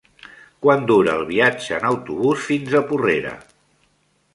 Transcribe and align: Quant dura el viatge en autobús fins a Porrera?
Quant 0.65 0.87
dura 0.91 1.13
el 1.21 1.27
viatge 1.29 1.77
en 1.79 1.87
autobús 1.91 2.49
fins 2.49 2.77
a 2.83 2.87
Porrera? 2.91 3.39